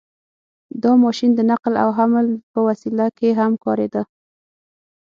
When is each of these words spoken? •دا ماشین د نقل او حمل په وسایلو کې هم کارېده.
•دا 0.83 0.91
ماشین 1.03 1.31
د 1.35 1.39
نقل 1.51 1.73
او 1.83 1.89
حمل 1.97 2.27
په 2.51 2.59
وسایلو 2.67 3.07
کې 3.17 3.29
هم 3.39 3.51
کارېده. 3.63 4.01